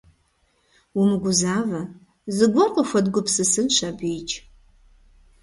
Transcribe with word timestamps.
Умыгузавэ, 0.99 1.81
зыгуэр 2.35 2.69
къыхуэдгупсысынщ 2.75 3.77
абыикӏ. 3.89 4.35